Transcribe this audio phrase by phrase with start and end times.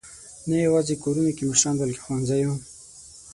[0.49, 2.53] نه یواځې کورونو کې مشران، بلکې ښوونځیو.